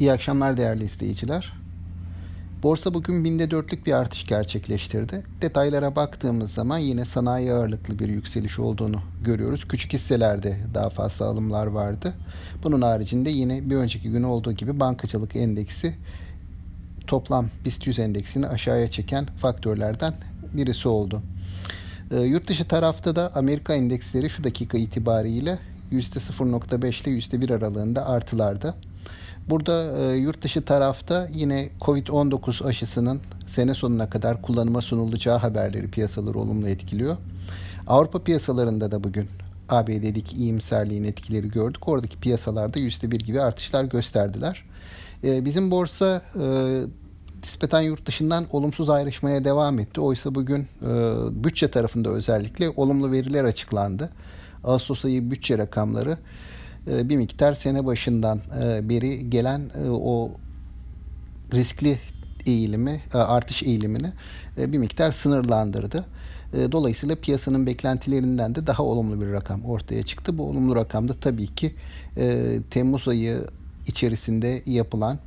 İyi 0.00 0.12
akşamlar 0.12 0.56
değerli 0.56 0.84
izleyiciler. 0.84 1.52
Borsa 2.62 2.94
bugün 2.94 3.24
binde 3.24 3.50
dörtlük 3.50 3.86
bir 3.86 3.92
artış 3.92 4.26
gerçekleştirdi. 4.26 5.22
Detaylara 5.42 5.96
baktığımız 5.96 6.50
zaman 6.52 6.78
yine 6.78 7.04
sanayi 7.04 7.52
ağırlıklı 7.52 7.98
bir 7.98 8.08
yükseliş 8.08 8.58
olduğunu 8.58 9.00
görüyoruz. 9.24 9.68
Küçük 9.68 9.92
hisselerde 9.92 10.56
daha 10.74 10.90
fazla 10.90 11.26
alımlar 11.26 11.66
vardı. 11.66 12.14
Bunun 12.62 12.82
haricinde 12.82 13.30
yine 13.30 13.70
bir 13.70 13.76
önceki 13.76 14.10
gün 14.10 14.22
olduğu 14.22 14.52
gibi 14.52 14.80
bankacılık 14.80 15.36
endeksi 15.36 15.94
toplam 17.06 17.46
BIST 17.64 17.86
100 17.86 17.98
endeksini 17.98 18.46
aşağıya 18.46 18.90
çeken 18.90 19.26
faktörlerden 19.26 20.14
birisi 20.52 20.88
oldu. 20.88 21.22
E, 22.10 22.20
yurt 22.20 22.48
dışı 22.48 22.68
tarafta 22.68 23.16
da 23.16 23.32
Amerika 23.34 23.74
endeksleri 23.74 24.30
şu 24.30 24.44
dakika 24.44 24.78
itibariyle 24.78 25.58
%0.5 25.92 27.08
ile 27.08 27.18
%1 27.18 27.54
aralığında 27.54 28.08
artılarda. 28.08 28.74
Burada 29.48 29.98
e, 29.98 30.16
yurt 30.16 30.42
dışı 30.42 30.64
tarafta 30.64 31.28
yine 31.32 31.68
Covid-19 31.80 32.66
aşısının 32.66 33.20
sene 33.46 33.74
sonuna 33.74 34.10
kadar 34.10 34.42
kullanıma 34.42 34.80
sunulacağı 34.80 35.38
haberleri 35.38 35.90
piyasaları 35.90 36.38
olumlu 36.38 36.68
etkiliyor. 36.68 37.16
Avrupa 37.86 38.22
piyasalarında 38.22 38.90
da 38.90 39.04
bugün 39.04 39.28
ABD'deki 39.68 40.36
iyimserliğin 40.36 41.04
etkileri 41.04 41.50
gördük. 41.50 41.88
Oradaki 41.88 42.18
piyasalarda 42.18 42.78
%1 42.78 43.16
gibi 43.16 43.40
artışlar 43.40 43.84
gösterdiler. 43.84 44.64
E, 45.24 45.44
bizim 45.44 45.70
borsa 45.70 46.22
e, 46.40 46.46
nispeten 47.42 47.80
yurt 47.80 48.06
dışından 48.06 48.46
olumsuz 48.50 48.90
ayrışmaya 48.90 49.44
devam 49.44 49.78
etti. 49.78 50.00
Oysa 50.00 50.34
bugün 50.34 50.60
e, 50.82 50.88
bütçe 51.44 51.70
tarafında 51.70 52.08
özellikle 52.08 52.70
olumlu 52.76 53.12
veriler 53.12 53.44
açıklandı. 53.44 54.10
Ağustos 54.66 55.04
ayı 55.04 55.30
bütçe 55.30 55.58
rakamları 55.58 56.18
e, 56.86 57.08
bir 57.08 57.16
miktar 57.16 57.54
sene 57.54 57.86
başından 57.86 58.40
e, 58.62 58.88
beri 58.88 59.30
gelen 59.30 59.70
e, 59.84 59.88
o 59.90 60.30
riskli 61.54 61.98
eğilimi, 62.46 63.00
artış 63.12 63.62
eğilimini 63.62 64.12
bir 64.56 64.78
miktar 64.78 65.10
sınırlandırdı. 65.10 66.04
Dolayısıyla 66.72 67.16
piyasanın 67.16 67.66
beklentilerinden 67.66 68.54
de 68.54 68.66
daha 68.66 68.82
olumlu 68.82 69.20
bir 69.20 69.32
rakam 69.32 69.64
ortaya 69.64 70.02
çıktı. 70.02 70.38
Bu 70.38 70.48
olumlu 70.48 70.76
rakamda 70.76 71.14
tabii 71.20 71.46
ki 71.46 71.74
Temmuz 72.70 73.08
ayı 73.08 73.44
içerisinde 73.86 74.62
yapılan 74.66 75.18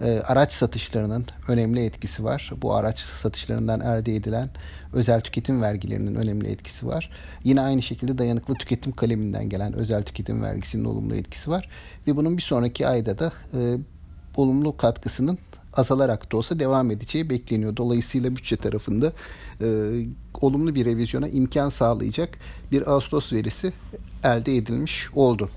e, 0.00 0.20
araç 0.20 0.52
satışlarının 0.52 1.26
önemli 1.48 1.84
etkisi 1.84 2.24
var. 2.24 2.52
Bu 2.62 2.74
araç 2.74 2.98
satışlarından 2.98 3.80
elde 3.80 4.14
edilen 4.14 4.50
özel 4.92 5.20
tüketim 5.20 5.62
vergilerinin 5.62 6.14
önemli 6.14 6.48
etkisi 6.48 6.86
var. 6.86 7.10
Yine 7.44 7.60
aynı 7.60 7.82
şekilde 7.82 8.18
dayanıklı 8.18 8.54
tüketim 8.54 8.92
kaleminden 8.92 9.48
gelen 9.48 9.72
özel 9.72 10.02
tüketim 10.02 10.42
vergisinin 10.42 10.84
olumlu 10.84 11.14
etkisi 11.14 11.50
var. 11.50 11.68
Ve 12.06 12.16
bunun 12.16 12.36
bir 12.36 12.42
sonraki 12.42 12.88
ayda 12.88 13.18
da 13.18 13.32
e, 13.54 13.78
olumlu 14.36 14.76
katkısının 14.76 15.38
azalarak 15.72 16.32
da 16.32 16.36
olsa 16.36 16.60
devam 16.60 16.90
edeceği 16.90 17.30
bekleniyor. 17.30 17.76
Dolayısıyla 17.76 18.36
bütçe 18.36 18.56
tarafında 18.56 19.12
e, 19.60 19.66
olumlu 20.40 20.74
bir 20.74 20.84
revizyona 20.84 21.28
imkan 21.28 21.68
sağlayacak 21.68 22.38
bir 22.72 22.90
Ağustos 22.90 23.32
verisi 23.32 23.72
elde 24.24 24.56
edilmiş 24.56 25.08
oldu. 25.14 25.50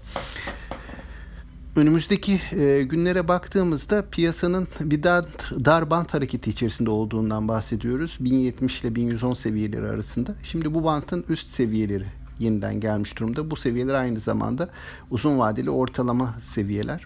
Önümüzdeki 1.80 2.42
e, 2.52 2.84
günlere 2.84 3.28
baktığımızda 3.28 4.06
piyasanın 4.12 4.68
bir 4.80 5.04
dar, 5.04 5.26
dar 5.66 5.90
bant 5.90 6.14
hareketi 6.14 6.50
içerisinde 6.50 6.90
olduğundan 6.90 7.48
bahsediyoruz. 7.48 8.18
1070 8.20 8.82
ile 8.82 8.96
1110 8.96 9.34
seviyeleri 9.34 9.86
arasında. 9.86 10.36
Şimdi 10.44 10.74
bu 10.74 10.84
bantın 10.84 11.26
üst 11.30 11.48
seviyeleri 11.48 12.06
yeniden 12.40 12.80
gelmiş 12.80 13.18
durumda. 13.18 13.52
Bu 13.52 13.56
seviyeler 13.56 13.94
aynı 13.94 14.20
zamanda 14.20 14.70
uzun 15.12 15.40
vadeli 15.40 15.70
ortalama 15.70 16.36
seviyeler. 16.42 17.06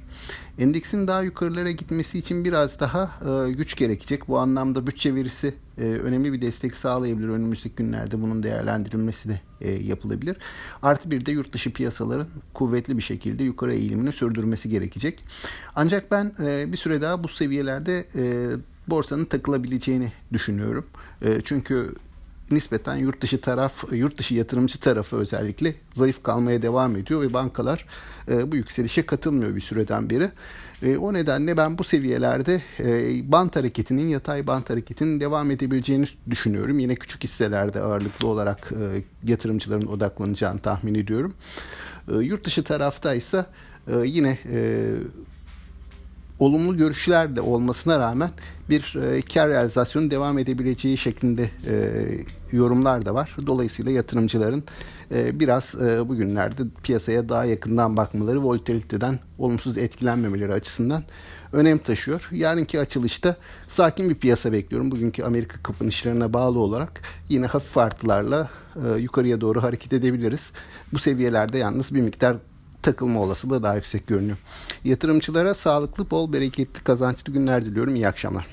Endeksin 0.59 1.07
daha 1.07 1.21
yukarılara 1.21 1.71
gitmesi 1.71 2.17
için 2.17 2.45
biraz 2.45 2.79
daha 2.79 3.11
e, 3.47 3.51
güç 3.51 3.75
gerekecek. 3.75 4.27
Bu 4.27 4.39
anlamda 4.39 4.87
bütçe 4.87 5.15
verisi 5.15 5.53
e, 5.77 5.81
önemli 5.83 6.33
bir 6.33 6.41
destek 6.41 6.75
sağlayabilir. 6.75 7.29
Önümüzdeki 7.29 7.75
günlerde 7.75 8.21
bunun 8.21 8.43
değerlendirilmesi 8.43 9.29
de 9.29 9.41
e, 9.61 9.71
yapılabilir. 9.71 10.37
Artı 10.81 11.11
bir 11.11 11.25
de 11.25 11.31
yurt 11.31 11.53
dışı 11.53 11.73
piyasaların 11.73 12.27
kuvvetli 12.53 12.97
bir 12.97 13.03
şekilde 13.03 13.43
yukarı 13.43 13.73
eğilimini 13.73 14.11
sürdürmesi 14.11 14.69
gerekecek. 14.69 15.23
Ancak 15.75 16.11
ben 16.11 16.31
e, 16.39 16.71
bir 16.71 16.77
süre 16.77 17.01
daha 17.01 17.23
bu 17.23 17.27
seviyelerde 17.27 18.07
e, 18.15 18.51
borsanın 18.87 19.25
takılabileceğini 19.25 20.11
düşünüyorum. 20.33 20.85
E, 21.21 21.41
çünkü 21.43 21.93
nispeten 22.53 22.95
yurt 22.95 23.21
dışı 23.21 23.41
taraf, 23.41 23.83
yurt 23.91 24.17
dışı 24.17 24.33
yatırımcı 24.33 24.79
tarafı 24.79 25.15
özellikle 25.15 25.75
zayıf 25.93 26.23
kalmaya 26.23 26.61
devam 26.61 26.95
ediyor 26.95 27.21
ve 27.21 27.33
bankalar 27.33 27.85
e, 28.27 28.51
bu 28.51 28.55
yükselişe 28.55 29.05
katılmıyor 29.05 29.55
bir 29.55 29.61
süreden 29.61 30.09
beri. 30.09 30.29
E, 30.81 30.97
o 30.97 31.13
nedenle 31.13 31.57
ben 31.57 31.77
bu 31.77 31.83
seviyelerde 31.83 32.61
e, 32.79 33.31
bant 33.31 33.55
hareketinin, 33.55 34.07
yatay 34.07 34.47
bant 34.47 34.69
hareketinin 34.69 35.19
devam 35.19 35.51
edebileceğini 35.51 36.05
düşünüyorum. 36.29 36.79
Yine 36.79 36.95
küçük 36.95 37.23
hisselerde 37.23 37.79
ağırlıklı 37.79 38.27
olarak 38.27 38.71
yatırımcıların 39.23 39.87
odaklanacağını 39.87 40.59
tahmin 40.59 40.95
ediyorum. 40.95 41.33
Yurt 42.07 42.45
dışı 42.45 42.63
tarafta 42.63 43.13
ise 43.13 43.45
yine 44.03 44.37
olumlu 46.43 46.77
görüşler 46.77 47.35
de 47.35 47.41
olmasına 47.41 47.99
rağmen 47.99 48.29
bir 48.69 48.95
e, 48.95 49.21
kar 49.21 49.49
realizasyonu 49.49 50.11
devam 50.11 50.37
edebileceği 50.37 50.97
şeklinde 50.97 51.43
e, 51.43 51.75
yorumlar 52.51 53.05
da 53.05 53.15
var. 53.15 53.35
Dolayısıyla 53.47 53.91
yatırımcıların 53.91 54.63
e, 55.11 55.39
biraz 55.39 55.75
e, 55.81 56.09
bugünlerde 56.09 56.61
piyasaya 56.83 57.29
daha 57.29 57.45
yakından 57.45 57.97
bakmaları, 57.97 58.43
volatiliteden 58.43 59.19
olumsuz 59.37 59.77
etkilenmemeleri 59.77 60.53
açısından 60.53 61.03
önem 61.53 61.77
taşıyor. 61.77 62.29
Yarınki 62.31 62.79
açılışta 62.79 63.35
sakin 63.69 64.09
bir 64.09 64.15
piyasa 64.15 64.51
bekliyorum. 64.51 64.91
Bugünkü 64.91 65.23
Amerika 65.23 65.63
kapanışlarına 65.63 66.33
bağlı 66.33 66.59
olarak 66.59 67.01
yine 67.29 67.45
hafif 67.45 67.77
artılarla 67.77 68.49
e, 68.75 68.99
yukarıya 68.99 69.41
doğru 69.41 69.63
hareket 69.63 69.93
edebiliriz. 69.93 70.51
Bu 70.93 70.99
seviyelerde 70.99 71.57
yalnız 71.57 71.95
bir 71.95 72.01
miktar 72.01 72.37
takılma 72.83 73.19
olasılığı 73.19 73.63
daha 73.63 73.75
yüksek 73.75 74.07
görünüyor. 74.07 74.37
Yatırımcılara 74.83 75.53
sağlıklı, 75.53 76.11
bol, 76.11 76.33
bereketli, 76.33 76.83
kazançlı 76.83 77.33
günler 77.33 77.65
diliyorum. 77.65 77.95
İyi 77.95 78.07
akşamlar. 78.07 78.47